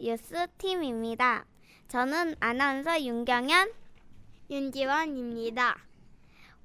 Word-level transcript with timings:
뉴스 0.00 0.46
팀입니다. 0.56 1.44
저는 1.88 2.34
아나운서 2.40 2.98
윤경현, 2.98 3.70
윤지원입니다. 4.50 5.76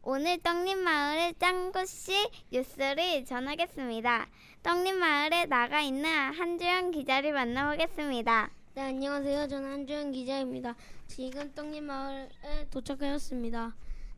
오늘 0.02 0.38
떡잎마을의 0.38 1.34
짱구씨 1.38 2.14
뉴스를 2.54 3.26
전하겠습니다. 3.26 4.28
떡잎마을에 4.64 5.48
나가 5.48 5.82
있는 5.82 6.10
한주영 6.10 6.92
기자를 6.92 7.34
만나보겠습니다. 7.34 8.50
네, 8.76 8.82
안녕하세요. 8.82 9.50
저는 9.50 9.72
한주영 9.74 10.14
기자입니다. 10.14 10.74
지금 11.08 11.52
떡잎마을에 11.54 12.30
도착하였습니다. 12.72 13.76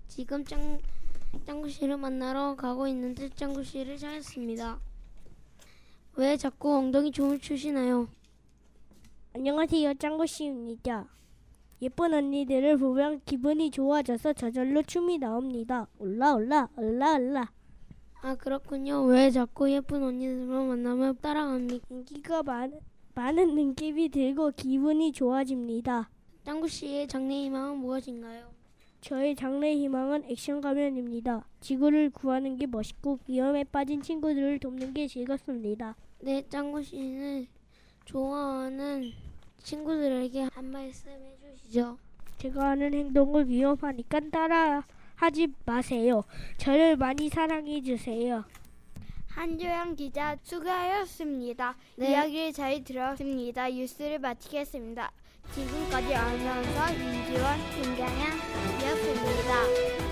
지금 0.08 0.46
짱, 0.46 0.80
짱구씨를 1.48 1.98
만나러 1.98 2.56
가고 2.56 2.88
있는데 2.88 3.28
짱구씨를 3.30 3.98
찾았습니다. 3.98 4.80
왜 6.18 6.36
자꾸 6.36 6.76
엉덩이 6.76 7.12
춤을 7.12 7.38
추시나요? 7.38 8.08
안녕하세요, 9.36 9.94
짱구씨입니다. 9.94 11.08
예쁜 11.84 12.12
언니들을 12.12 12.78
보면 12.78 13.22
기분이 13.24 13.70
좋아져서 13.70 14.34
저절로 14.34 14.82
춤이 14.82 15.20
나옵니다. 15.20 15.86
올라 16.00 16.34
올라 16.34 16.70
올라 16.76 17.14
올라. 17.18 17.52
아 18.22 18.34
그렇군요. 18.34 19.04
왜 19.04 19.30
자꾸 19.30 19.70
예쁜 19.72 20.02
언니들만 20.02 20.68
만나면 20.70 21.20
따라갑니까? 21.22 21.86
인기가 21.92 22.42
많, 22.42 22.74
많은 23.14 23.54
느낌이 23.54 24.10
들고 24.10 24.54
기분이 24.56 25.12
좋아집니다. 25.12 26.10
짱구씨의 26.46 27.08
장래 27.10 27.44
희망은 27.44 27.78
무엇인가요? 27.78 28.50
저의 29.08 29.38
장래 29.38 29.74
희망은 29.74 30.26
액션 30.26 30.60
가면입니다. 30.60 31.48
지구를 31.62 32.10
구하는 32.10 32.58
게 32.58 32.68
멋있고 32.68 33.20
위험에 33.26 33.64
빠진 33.64 34.02
친구들을 34.02 34.60
돕는 34.60 34.94
게 34.94 35.08
즐겁습니다. 35.08 35.96
네, 36.20 36.44
짱구 36.50 36.84
씨는 36.84 37.48
좋아하는 38.04 39.10
친구들에게 39.64 40.50
한 40.52 40.66
말씀 40.66 41.10
해주시죠. 41.10 41.98
제가 42.38 42.72
하는 42.72 42.94
행동을 42.94 43.48
위험하니까 43.48 44.20
따라 44.30 44.86
하지 45.16 45.48
마세요. 45.66 46.26
저를 46.58 46.98
많이 46.98 47.30
사랑해 47.30 47.82
주세요. 47.82 48.44
한조영 49.30 49.96
기자 49.96 50.36
수고하였습니다. 50.44 51.78
네. 51.96 52.12
이야기를 52.12 52.52
잘 52.52 52.84
들었습니다. 52.84 53.70
뉴스를 53.70 54.20
마치겠습니다. 54.20 55.14
지금까지 55.54 56.14
아나운서 56.14 56.94
윤지원, 56.94 57.58
김경현 57.82 58.77
이었습니다. 59.08 60.07